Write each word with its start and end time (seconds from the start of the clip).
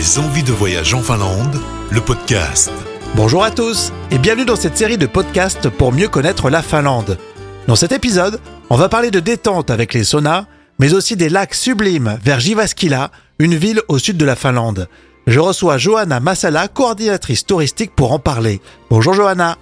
Des 0.00 0.18
envies 0.18 0.42
de 0.42 0.52
voyage 0.52 0.94
en 0.94 1.02
Finlande, 1.02 1.60
le 1.90 2.00
podcast. 2.00 2.72
Bonjour 3.16 3.44
à 3.44 3.50
tous 3.50 3.92
et 4.10 4.16
bienvenue 4.16 4.46
dans 4.46 4.56
cette 4.56 4.78
série 4.78 4.96
de 4.96 5.04
podcasts 5.04 5.68
pour 5.68 5.92
mieux 5.92 6.08
connaître 6.08 6.48
la 6.48 6.62
Finlande. 6.62 7.18
Dans 7.66 7.76
cet 7.76 7.92
épisode, 7.92 8.40
on 8.70 8.76
va 8.76 8.88
parler 8.88 9.10
de 9.10 9.20
détente 9.20 9.68
avec 9.68 9.92
les 9.92 10.04
saunas, 10.04 10.46
mais 10.78 10.94
aussi 10.94 11.16
des 11.16 11.28
lacs 11.28 11.52
sublimes 11.52 12.18
vers 12.24 12.40
Jyväskylä, 12.40 13.10
une 13.38 13.54
ville 13.54 13.82
au 13.88 13.98
sud 13.98 14.16
de 14.16 14.24
la 14.24 14.36
Finlande. 14.36 14.88
Je 15.26 15.38
reçois 15.38 15.76
Johanna 15.76 16.18
Massala, 16.18 16.68
coordinatrice 16.68 17.44
touristique 17.44 17.94
pour 17.94 18.12
en 18.12 18.18
parler. 18.18 18.62
Bonjour 18.88 19.12
Johanna. 19.12 19.58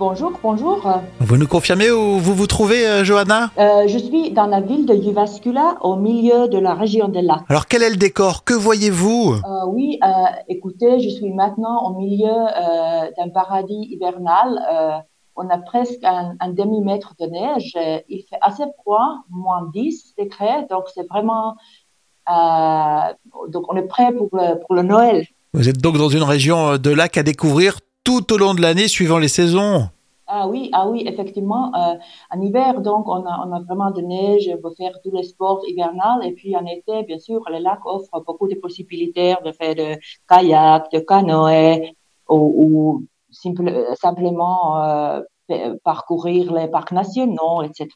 Bonjour, 0.00 0.32
bonjour. 0.42 0.90
Vous 1.18 1.36
nous 1.36 1.46
confirmez 1.46 1.90
où 1.90 2.18
vous 2.18 2.34
vous 2.34 2.46
trouvez, 2.46 2.86
euh, 2.86 3.04
Johanna? 3.04 3.50
Euh, 3.58 3.86
je 3.86 3.98
suis 3.98 4.30
dans 4.30 4.46
la 4.46 4.62
ville 4.62 4.86
de 4.86 4.94
Jyväskylä, 4.94 5.76
au 5.82 5.96
milieu 5.96 6.48
de 6.48 6.56
la 6.58 6.72
région 6.72 7.08
des 7.08 7.20
lacs. 7.20 7.42
Alors 7.50 7.66
quel 7.66 7.82
est 7.82 7.90
le 7.90 7.96
décor? 7.96 8.44
Que 8.44 8.54
voyez-vous? 8.54 9.34
Euh, 9.34 9.66
oui, 9.68 10.00
écoutez, 10.48 11.00
je 11.00 11.10
suis 11.10 11.30
maintenant 11.34 11.86
au 11.86 11.98
milieu 11.98 12.32
d'un 13.18 13.28
paradis 13.28 13.88
hivernal. 13.90 15.04
On 15.36 15.46
a 15.50 15.58
presque 15.58 16.02
un, 16.02 16.34
un 16.40 16.48
demi-mètre 16.48 17.12
de 17.20 17.26
neige. 17.26 17.76
Il 18.08 18.22
fait 18.22 18.38
assez 18.40 18.64
froid, 18.80 19.16
moins 19.28 19.68
10 19.74 20.14
degrés, 20.18 20.66
donc 20.70 20.84
c'est 20.94 21.06
vraiment... 21.10 21.56
donc 22.26 23.70
on 23.70 23.76
est 23.76 23.86
prêt 23.86 24.12
pour 24.12 24.30
le, 24.32 24.58
pour 24.60 24.74
le 24.74 24.82
Noël. 24.82 25.26
Vous 25.52 25.68
êtes 25.68 25.78
donc 25.78 25.98
dans 25.98 26.08
une 26.08 26.22
région 26.22 26.78
de 26.78 26.90
lacs 26.90 27.18
à 27.18 27.22
découvrir 27.22 27.80
tout 28.02 28.32
au 28.32 28.38
long 28.38 28.54
de 28.54 28.62
l'année 28.62 28.88
suivant 28.88 29.18
les 29.18 29.28
saisons. 29.28 29.88
Ah 30.32 30.46
oui, 30.46 30.70
ah 30.72 30.88
oui, 30.88 31.02
effectivement. 31.06 31.72
Euh, 31.74 31.94
en 32.32 32.40
hiver, 32.40 32.80
donc, 32.80 33.08
on 33.08 33.26
a, 33.26 33.44
on 33.44 33.52
a 33.52 33.60
vraiment 33.66 33.90
de 33.90 34.00
neige, 34.00 34.48
on 34.54 34.62
peut 34.62 34.74
faire 34.76 34.92
tous 35.02 35.10
les 35.10 35.24
sports 35.24 35.62
hivernales. 35.66 36.24
Et 36.24 36.32
puis 36.32 36.56
en 36.56 36.64
été, 36.66 37.02
bien 37.02 37.18
sûr, 37.18 37.40
les 37.50 37.58
lacs 37.58 37.84
offrent 37.84 38.22
beaucoup 38.24 38.46
de 38.46 38.54
possibilités 38.54 39.34
de 39.44 39.50
faire 39.50 39.74
de 39.74 39.88
kayak, 40.28 40.92
de 40.92 41.00
canoë 41.00 41.96
ou, 42.28 42.38
ou 42.64 43.04
simple, 43.32 43.66
simplement 44.00 44.80
euh, 44.84 45.20
parcourir 45.82 46.52
les 46.52 46.68
parcs 46.68 46.92
nationaux, 46.92 47.62
etc. 47.62 47.88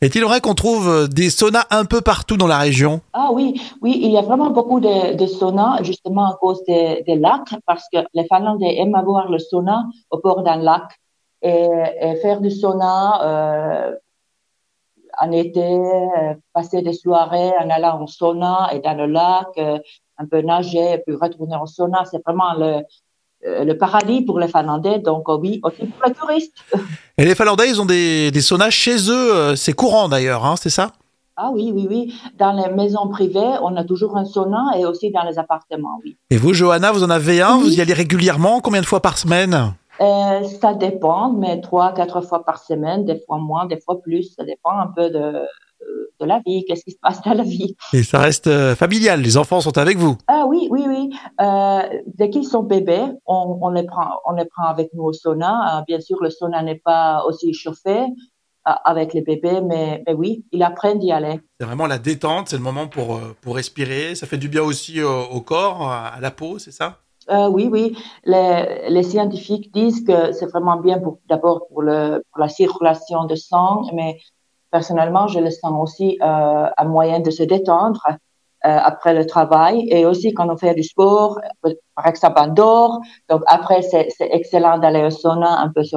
Est-il 0.00 0.22
vrai 0.22 0.40
qu'on 0.40 0.54
trouve 0.54 0.88
euh, 0.88 1.06
des 1.08 1.28
saunas 1.28 1.64
un 1.70 1.86
peu 1.86 2.02
partout 2.02 2.36
dans 2.36 2.46
la 2.46 2.58
région 2.58 3.00
Ah 3.14 3.30
oui, 3.32 3.60
oui, 3.82 3.98
il 4.00 4.12
y 4.12 4.18
a 4.18 4.22
vraiment 4.22 4.50
beaucoup 4.50 4.78
de, 4.78 5.16
de 5.16 5.26
saunas, 5.26 5.82
justement 5.82 6.26
à 6.30 6.36
cause 6.40 6.62
des, 6.68 7.02
des 7.04 7.16
lacs, 7.16 7.54
parce 7.66 7.84
que 7.92 7.98
les 8.14 8.26
Finlandais 8.32 8.76
aiment 8.78 8.94
avoir 8.94 9.28
le 9.28 9.40
sauna 9.40 9.86
au 10.10 10.20
bord 10.20 10.44
d'un 10.44 10.56
lac. 10.56 10.84
Et, 11.46 11.68
et 12.00 12.16
faire 12.22 12.40
du 12.40 12.50
sauna 12.50 13.22
euh, 13.22 13.92
en 15.20 15.30
été, 15.30 15.60
euh, 15.62 16.32
passer 16.54 16.80
des 16.80 16.94
soirées 16.94 17.52
en 17.62 17.68
allant 17.68 18.02
au 18.02 18.06
sauna 18.06 18.70
et 18.72 18.80
dans 18.80 18.94
le 18.94 19.04
lac, 19.04 19.48
euh, 19.58 19.78
un 20.16 20.24
peu 20.24 20.40
nager, 20.40 21.02
puis 21.06 21.14
retourner 21.14 21.56
au 21.62 21.66
sauna, 21.66 22.04
c'est 22.10 22.22
vraiment 22.24 22.54
le, 22.54 22.80
le 23.42 23.74
paradis 23.74 24.22
pour 24.22 24.38
les 24.38 24.48
Finlandais. 24.48 25.00
Donc 25.00 25.28
oui, 25.28 25.60
aussi 25.62 25.84
pour 25.84 26.08
les 26.08 26.14
touristes. 26.14 26.56
Et 27.18 27.26
les 27.26 27.34
Finlandais, 27.34 27.68
ils 27.68 27.78
ont 27.78 27.84
des, 27.84 28.30
des 28.30 28.40
saunas 28.40 28.70
chez 28.70 28.96
eux, 29.10 29.54
c'est 29.54 29.74
courant 29.74 30.08
d'ailleurs, 30.08 30.46
hein, 30.46 30.54
c'est 30.56 30.70
ça? 30.70 30.92
Ah 31.36 31.50
oui, 31.52 31.72
oui, 31.74 31.86
oui. 31.90 32.14
Dans 32.38 32.52
les 32.52 32.72
maisons 32.72 33.08
privées, 33.08 33.56
on 33.60 33.76
a 33.76 33.84
toujours 33.84 34.16
un 34.16 34.24
sauna 34.24 34.64
et 34.78 34.86
aussi 34.86 35.10
dans 35.10 35.24
les 35.24 35.38
appartements, 35.38 36.00
oui. 36.02 36.16
Et 36.30 36.38
vous, 36.38 36.54
Johanna, 36.54 36.90
vous 36.90 37.02
en 37.02 37.10
avez 37.10 37.42
un? 37.42 37.56
Oui. 37.56 37.64
Vous 37.64 37.78
y 37.78 37.80
allez 37.82 37.92
régulièrement? 37.92 38.60
Combien 38.60 38.80
de 38.80 38.86
fois 38.86 39.00
par 39.00 39.18
semaine? 39.18 39.74
Euh, 40.00 40.42
ça 40.44 40.74
dépend, 40.74 41.32
mais 41.32 41.60
trois, 41.60 41.92
quatre 41.94 42.20
fois 42.20 42.44
par 42.44 42.58
semaine, 42.58 43.04
des 43.04 43.20
fois 43.26 43.38
moins, 43.38 43.66
des 43.66 43.80
fois 43.80 44.00
plus. 44.02 44.34
Ça 44.36 44.44
dépend 44.44 44.72
un 44.72 44.88
peu 44.88 45.08
de, 45.10 45.42
de 46.20 46.26
la 46.26 46.40
vie, 46.44 46.64
qu'est-ce 46.66 46.84
qui 46.84 46.90
se 46.90 46.98
passe 47.00 47.22
dans 47.22 47.34
la 47.34 47.44
vie. 47.44 47.76
Et 47.92 48.02
ça 48.02 48.18
reste 48.18 48.48
euh, 48.48 48.74
familial, 48.74 49.20
les 49.20 49.36
enfants 49.36 49.60
sont 49.60 49.78
avec 49.78 49.96
vous. 49.96 50.16
Ah 50.26 50.46
oui, 50.48 50.66
oui, 50.70 50.84
oui. 50.88 51.10
Euh, 51.40 51.82
dès 52.06 52.28
qu'ils 52.30 52.44
sont 52.44 52.64
bébés, 52.64 53.04
on, 53.26 53.58
on 53.60 53.70
les 53.70 53.84
prend, 53.84 54.20
on 54.26 54.32
les 54.32 54.46
prend 54.46 54.64
avec 54.64 54.90
nous 54.94 55.04
au 55.04 55.12
sauna. 55.12 55.78
Euh, 55.78 55.82
bien 55.86 56.00
sûr, 56.00 56.18
le 56.20 56.30
sauna 56.30 56.62
n'est 56.62 56.80
pas 56.84 57.24
aussi 57.28 57.52
chauffé 57.52 58.00
euh, 58.00 58.72
avec 58.84 59.14
les 59.14 59.22
bébés, 59.22 59.60
mais, 59.60 60.02
mais 60.06 60.14
oui, 60.14 60.44
ils 60.50 60.62
apprennent 60.64 60.98
d'y 60.98 61.12
aller. 61.12 61.40
C'est 61.60 61.66
vraiment 61.66 61.86
la 61.86 61.98
détente, 61.98 62.48
c'est 62.48 62.56
le 62.56 62.62
moment 62.62 62.88
pour, 62.88 63.16
euh, 63.16 63.36
pour 63.42 63.54
respirer. 63.54 64.16
Ça 64.16 64.26
fait 64.26 64.38
du 64.38 64.48
bien 64.48 64.62
aussi 64.62 65.00
euh, 65.00 65.22
au 65.30 65.40
corps, 65.40 65.88
à 65.88 66.18
la 66.20 66.32
peau, 66.32 66.58
c'est 66.58 66.72
ça? 66.72 66.98
Euh, 67.30 67.48
oui, 67.48 67.68
oui. 67.70 67.96
Les, 68.24 69.02
scientifiques 69.02 69.72
disent 69.72 70.04
que 70.04 70.32
c'est 70.32 70.46
vraiment 70.46 70.76
bien 70.76 70.98
pour 70.98 71.18
d'abord 71.28 71.66
pour 71.68 71.82
pour 71.82 72.40
la 72.44 72.48
circulation 72.48 73.24
de 73.24 73.34
sang, 73.34 73.82
mais 73.94 74.18
personnellement, 74.70 75.28
je 75.28 75.38
le 75.38 75.50
sens 75.50 75.72
aussi 75.84 76.18
euh, 76.20 76.66
un 76.76 76.84
moyen 76.84 77.20
de 77.20 77.30
se 77.30 77.42
détendre 77.42 78.02
euh, 78.08 78.16
après 78.90 79.14
le 79.14 79.24
travail 79.24 79.86
et 79.90 80.04
aussi 80.04 80.32
quand 80.34 80.48
on 80.48 80.56
fait 80.56 80.74
du 80.74 80.82
sport, 80.82 81.40
par 81.94 82.06
exemple 82.06 82.40
on 82.44 82.48
dort. 82.48 83.00
Donc 83.30 83.42
après, 83.46 83.82
c'est 83.82 84.08
excellent 84.20 84.78
d'aller 84.78 85.04
au 85.04 85.10
sauna, 85.10 85.60
un 85.60 85.70
peu 85.74 85.84
se 85.84 85.96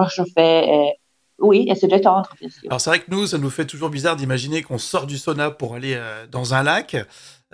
réchauffer 0.00 0.54
et 0.76 0.92
oui, 1.38 1.66
et 1.68 1.74
se 1.74 1.86
détendre. 1.86 2.28
Alors 2.68 2.80
c'est 2.80 2.90
vrai 2.90 3.00
que 3.00 3.10
nous, 3.10 3.26
ça 3.26 3.38
nous 3.38 3.50
fait 3.50 3.66
toujours 3.66 3.90
bizarre 3.90 4.16
d'imaginer 4.16 4.62
qu'on 4.62 4.78
sort 4.78 5.06
du 5.06 5.18
sauna 5.18 5.50
pour 5.50 5.74
aller 5.74 5.94
euh, 5.96 6.26
dans 6.30 6.54
un 6.54 6.62
lac. 6.62 6.96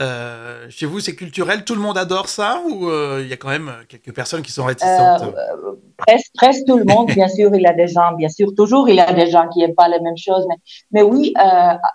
Euh, 0.00 0.66
chez 0.70 0.86
vous, 0.86 0.98
c'est 1.00 1.14
culturel, 1.14 1.62
tout 1.64 1.74
le 1.74 1.80
monde 1.80 1.98
adore 1.98 2.28
ça 2.28 2.62
ou 2.66 2.88
euh, 2.88 3.20
il 3.22 3.28
y 3.28 3.34
a 3.34 3.36
quand 3.36 3.50
même 3.50 3.70
quelques 3.86 4.14
personnes 4.14 4.40
qui 4.40 4.50
sont 4.50 4.64
réticentes? 4.64 5.22
Euh, 5.22 5.72
presque, 5.98 6.30
presque 6.34 6.64
tout 6.66 6.78
le 6.78 6.84
monde, 6.84 7.08
bien 7.08 7.28
sûr, 7.36 7.54
il 7.54 7.60
y 7.60 7.66
a 7.66 7.74
des 7.74 7.86
gens, 7.86 8.12
bien 8.16 8.30
sûr, 8.30 8.54
toujours 8.56 8.88
il 8.88 8.94
y 8.94 9.00
a 9.00 9.12
des 9.12 9.30
gens 9.30 9.46
qui 9.48 9.62
aiment 9.62 9.74
pas 9.74 9.88
les 9.88 10.00
mêmes 10.00 10.16
choses, 10.16 10.46
mais, 10.48 10.56
mais 10.90 11.02
oui, 11.02 11.34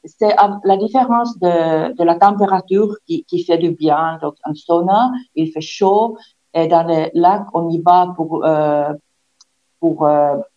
c'est 0.05 0.35
la 0.63 0.77
différence 0.77 1.39
de, 1.39 1.95
de 1.95 2.03
la 2.03 2.15
température 2.15 2.95
qui, 3.07 3.25
qui 3.25 3.43
fait 3.43 3.57
du 3.57 3.71
bien. 3.71 4.19
Donc, 4.21 4.35
un 4.43 4.53
sauna, 4.53 5.11
il 5.33 5.51
fait 5.51 5.61
chaud, 5.61 6.15
et 6.53 6.67
dans 6.67 6.83
les 6.83 7.09
lacs, 7.15 7.47
on 7.55 7.69
y 7.69 7.81
va 7.81 8.13
pour, 8.15 8.45
pour 9.79 10.07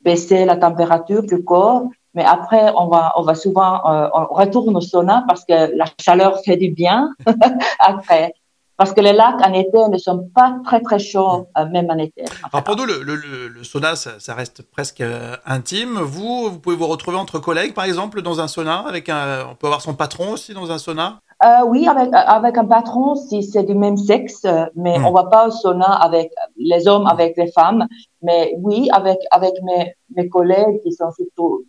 baisser 0.03 0.44
la 0.44 0.56
température 0.56 1.22
du 1.22 1.42
corps. 1.42 1.84
Mais 2.14 2.24
après, 2.24 2.72
on 2.76 2.88
va, 2.88 3.12
on 3.16 3.22
va 3.22 3.34
souvent, 3.34 3.74
euh, 3.91 4.08
on 4.14 4.34
retourne 4.34 4.76
au 4.76 4.80
sauna 4.80 5.24
parce 5.28 5.44
que 5.44 5.76
la 5.76 5.84
chaleur 6.00 6.38
fait 6.44 6.56
du 6.56 6.70
bien 6.70 7.10
après. 7.80 8.32
Parce 8.76 8.92
que 8.92 9.00
les 9.00 9.12
lacs 9.12 9.44
en 9.44 9.52
été 9.54 9.88
ne 9.88 9.98
sont 9.98 10.30
pas 10.32 10.56
très 10.64 10.80
très 10.80 11.00
chauds, 11.00 11.48
euh, 11.58 11.66
même 11.66 11.91
en 11.91 11.98
été. 11.98 12.24
Alors 12.52 12.62
pour 12.62 12.76
nous, 12.76 12.84
le, 12.84 13.02
le- 13.02 13.16
le- 13.16 13.48
le 13.48 13.64
sauna, 13.64 13.97
ça, 13.97 14.20
ça 14.20 14.34
reste 14.34 14.62
presque 14.70 15.00
euh, 15.00 15.34
intime. 15.47 15.98
Vous, 15.98 16.48
vous 16.50 16.58
pouvez 16.60 16.76
vous 16.76 16.86
retrouver 16.86 17.16
entre 17.16 17.41
collègues, 17.41 17.74
par 17.74 17.86
exemple, 17.86 18.22
dans 18.22 18.41
un 18.41 18.47
sauna. 18.47 18.84
Avec 18.86 19.08
un, 19.08 19.48
on 19.50 19.56
peut 19.56 19.66
avoir 19.66 19.82
son 19.82 19.94
patron 19.94 20.30
aussi 20.30 20.54
dans 20.54 20.70
un 20.70 20.78
sauna? 20.78 21.18
Euh, 21.44 21.64
oui, 21.66 21.88
avec, 21.88 22.10
avec 22.12 22.56
un 22.56 22.66
patron, 22.66 23.16
si 23.16 23.42
c'est 23.42 23.64
du 23.64 23.74
même 23.74 23.97
sexe, 23.97 24.47
mais 24.76 24.97
Hmm. 24.98 25.06
on 25.06 25.12
va 25.12 25.24
pas 25.24 25.48
au 25.48 25.50
sauna 25.50 25.92
avec 25.94 26.30
les 26.56 26.86
hommes, 26.86 27.06
avec 27.08 27.36
les 27.36 27.50
femmes. 27.50 27.84
Mais 28.22 28.54
oui, 28.58 28.88
avec, 28.92 29.18
avec 29.32 29.54
mes, 29.64 29.92
mes 30.14 30.28
collègues 30.28 30.80
qui 30.84 30.92
sont 30.92 31.10
surtout, 31.16 31.64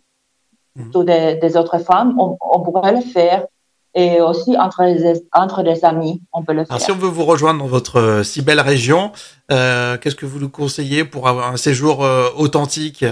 Des, 0.76 1.34
des 1.36 1.56
autres 1.56 1.78
femmes, 1.78 2.14
on, 2.18 2.36
on 2.40 2.60
pourrait 2.60 2.92
le 2.94 3.00
faire. 3.00 3.46
Et 3.92 4.20
aussi 4.20 4.56
entre 4.56 4.84
des, 4.84 5.20
entre 5.32 5.64
des 5.64 5.84
amis, 5.84 6.22
on 6.32 6.44
peut 6.44 6.52
le 6.52 6.64
faire. 6.64 6.70
Alors 6.76 6.80
si 6.80 6.92
on 6.92 6.96
veut 6.96 7.08
vous 7.08 7.24
rejoindre 7.24 7.58
dans 7.58 7.66
votre 7.66 7.96
euh, 7.98 8.22
si 8.22 8.40
belle 8.40 8.60
région, 8.60 9.10
euh, 9.50 9.98
qu'est-ce 9.98 10.14
que 10.14 10.26
vous 10.26 10.38
nous 10.38 10.48
conseillez 10.48 11.04
pour 11.04 11.26
avoir 11.26 11.52
un 11.52 11.56
séjour 11.56 12.04
euh, 12.04 12.28
authentique 12.36 13.04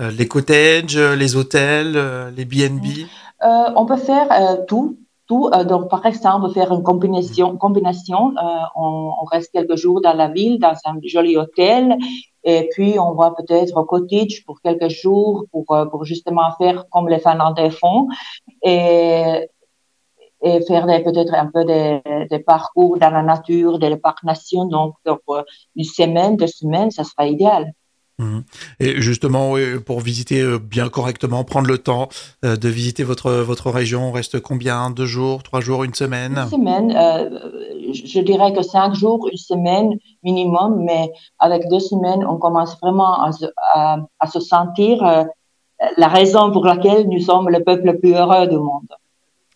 Euh, 0.00 0.10
Les 0.10 0.26
cottages, 0.26 0.98
les 0.98 1.36
hôtels, 1.36 1.96
les 2.36 2.46
Euh, 3.44 3.48
on 3.76 3.86
peut 3.86 3.96
faire 3.96 4.28
tout, 4.66 4.98
tout. 5.28 5.50
Donc, 5.68 5.88
par 5.88 6.04
exemple, 6.04 6.38
on 6.44 6.48
peut 6.48 6.54
faire 6.60 6.72
une 6.72 6.82
combinaison. 6.82 7.56
combinaison. 7.56 8.32
Euh, 8.36 8.42
on, 8.74 9.12
on 9.22 9.24
reste 9.24 9.52
quelques 9.52 9.76
jours 9.76 10.00
dans 10.00 10.14
la 10.14 10.28
ville, 10.28 10.58
dans 10.58 10.74
un 10.84 10.94
joli 11.04 11.36
hôtel, 11.36 11.96
et 12.44 12.68
puis 12.72 12.98
on 12.98 13.12
va 13.14 13.32
peut-être 13.32 13.76
au 13.76 13.84
cottage 13.84 14.44
pour 14.44 14.60
quelques 14.60 14.88
jours 14.88 15.46
pour 15.50 15.64
euh, 15.70 15.86
pour 15.86 16.04
justement 16.04 16.50
faire 16.58 16.84
comme 16.90 17.08
les 17.08 17.18
Finlandais 17.18 17.70
font 17.70 18.08
et 18.62 19.48
et 20.44 20.60
faire 20.66 20.86
peut-être 20.86 21.34
un 21.34 21.46
peu 21.46 21.64
des, 21.64 22.02
des 22.30 22.38
parcours 22.38 22.98
dans 22.98 23.10
la 23.10 23.22
nature, 23.22 23.78
des 23.78 23.96
parcs 23.96 24.24
nationaux. 24.24 24.68
Donc, 24.68 24.94
donc, 25.06 25.20
euh, 25.30 25.42
une 25.74 25.84
semaine, 25.84 26.36
deux 26.36 26.46
semaines, 26.46 26.90
ça 26.90 27.02
sera 27.02 27.26
idéal. 27.26 27.72
Mhm. 28.18 28.44
Et 28.78 29.00
justement, 29.00 29.54
pour 29.84 30.00
visiter 30.00 30.40
euh, 30.40 30.58
bien 30.58 30.88
correctement, 30.88 31.42
prendre 31.42 31.66
le 31.66 31.78
temps 31.78 32.08
euh, 32.44 32.56
de 32.56 32.68
visiter 32.68 33.02
votre 33.02 33.32
votre 33.32 33.70
région, 33.70 34.08
on 34.08 34.12
reste 34.12 34.38
combien? 34.40 34.90
Deux 34.90 35.06
jours, 35.06 35.42
trois 35.42 35.60
jours, 35.60 35.82
une 35.82 35.94
semaine? 35.94 36.36
Une 36.38 36.50
semaine, 36.50 36.96
euh, 36.96 37.40
je 37.92 38.20
dirais 38.20 38.52
que 38.52 38.62
cinq 38.62 38.94
jours, 38.94 39.28
une 39.32 39.38
semaine 39.38 39.98
minimum, 40.22 40.84
mais 40.84 41.12
avec 41.40 41.68
deux 41.68 41.80
semaines, 41.80 42.24
on 42.24 42.36
commence 42.36 42.78
vraiment 42.80 43.20
à 43.20 43.30
à, 44.20 44.26
se 44.28 44.38
sentir 44.38 45.26
la 45.96 46.08
raison 46.08 46.52
pour 46.52 46.64
laquelle 46.64 47.08
nous 47.08 47.20
sommes 47.20 47.48
le 47.48 47.64
peuple 47.64 47.86
le 47.86 47.98
plus 47.98 48.14
heureux 48.14 48.46
du 48.46 48.56
monde. 48.56 48.88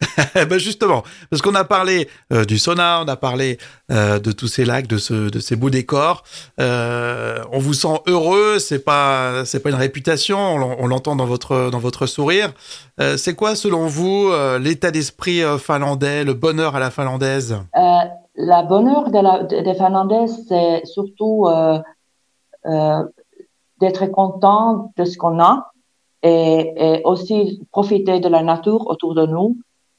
Ben 0.48 0.58
justement, 0.58 1.02
parce 1.30 1.42
qu'on 1.42 1.54
a 1.54 1.64
parlé 1.64 2.08
euh, 2.32 2.44
du 2.44 2.58
sauna, 2.58 3.02
on 3.04 3.08
a 3.08 3.16
parlé 3.16 3.58
euh, 3.90 4.18
de 4.18 4.30
tous 4.32 4.46
ces 4.46 4.64
lacs, 4.64 4.86
de, 4.86 4.96
ce, 4.96 5.28
de 5.28 5.38
ces 5.40 5.56
beaux 5.56 5.70
décors. 5.70 6.22
Euh, 6.60 7.42
on 7.50 7.58
vous 7.58 7.74
sent 7.74 8.00
heureux, 8.06 8.58
c'est 8.58 8.84
pas 8.84 9.44
c'est 9.44 9.60
pas 9.60 9.70
une 9.70 9.76
réputation, 9.76 10.38
on, 10.38 10.58
l'en- 10.58 10.76
on 10.78 10.86
l'entend 10.86 11.16
dans 11.16 11.26
votre 11.26 11.70
dans 11.70 11.78
votre 11.78 12.06
sourire. 12.06 12.52
C'est 13.16 13.34
quoi 13.34 13.54
selon 13.54 13.86
vous 13.86 14.30
l'état 14.60 14.90
d'esprit 14.90 15.40
finlandais, 15.58 16.24
le 16.24 16.34
bonheur 16.34 16.74
à 16.74 16.80
la 16.80 16.90
finlandaise? 16.90 17.56
La 18.40 18.62
bonheur 18.62 19.10
des 19.10 19.74
Finlandais, 19.74 20.26
c'est 20.48 20.84
surtout 20.84 21.46
d'être 23.80 24.06
content 24.06 24.92
de 24.96 25.04
ce 25.04 25.16
qu'on 25.16 25.40
a 25.40 25.70
et, 26.22 27.00
aussi 27.04 27.62
profiter 27.70 28.18
de 28.18 28.28
la 28.28 28.42
nature 28.42 28.86
autour 28.88 29.14
de 29.14 29.26
nous 29.26 29.56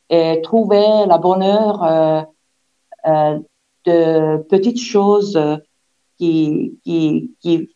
et 0.10 0.42
trouver 0.42 1.06
la 1.08 1.18
bonheur 1.18 1.84
euh, 1.84 2.22
euh, 3.08 3.40
de 3.86 4.38
petites 4.50 4.82
choses 4.82 5.40
qui, 6.18 6.78
qui, 6.84 7.32
qui 7.42 7.70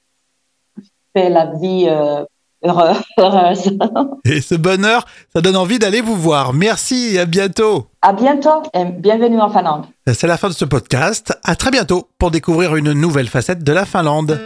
fait 1.15 1.29
la 1.29 1.45
vie 1.45 1.85
euh, 1.87 2.25
heureuse. 3.17 3.77
Et 4.25 4.41
ce 4.41 4.55
bonheur, 4.55 5.05
ça 5.33 5.41
donne 5.41 5.57
envie 5.57 5.79
d'aller 5.79 6.01
vous 6.01 6.15
voir. 6.15 6.53
Merci 6.53 7.15
et 7.15 7.19
à 7.19 7.25
bientôt. 7.25 7.87
À 8.01 8.13
bientôt 8.13 8.63
et 8.73 8.85
bienvenue 8.85 9.41
en 9.41 9.49
Finlande. 9.49 9.85
C'est 10.13 10.27
la 10.27 10.37
fin 10.37 10.47
de 10.47 10.53
ce 10.53 10.63
podcast. 10.63 11.37
À 11.43 11.57
très 11.57 11.71
bientôt 11.71 12.07
pour 12.17 12.31
découvrir 12.31 12.77
une 12.77 12.93
nouvelle 12.93 13.27
facette 13.27 13.63
de 13.63 13.73
la 13.73 13.85
Finlande. 13.85 14.39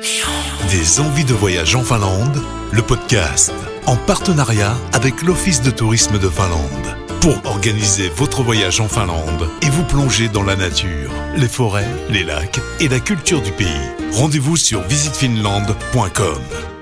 Des 0.72 1.00
envies 1.00 1.26
de 1.26 1.34
voyage 1.34 1.76
en 1.76 1.82
Finlande, 1.82 2.42
le 2.72 2.82
podcast 2.82 3.54
en 3.86 3.96
partenariat 3.96 4.74
avec 4.94 5.22
l'Office 5.22 5.62
de 5.62 5.70
tourisme 5.70 6.20
de 6.20 6.28
Finlande 6.28 7.07
pour 7.22 7.46
organiser 7.46 8.10
votre 8.10 8.44
voyage 8.44 8.80
en 8.80 8.88
Finlande 8.88 9.50
et 9.62 9.70
vous 9.70 9.84
plonger 9.84 10.30
dans 10.30 10.44
la 10.44 10.56
nature, 10.56 11.12
les 11.36 11.48
forêts, 11.48 11.88
les 12.10 12.24
lacs 12.24 12.60
et 12.80 12.88
la 12.88 13.00
culture 13.00 13.42
du 13.42 13.52
pays. 13.52 13.68
Rendez-vous 14.14 14.58
sur 14.58 14.82
visitefinlande.com. 14.84 16.77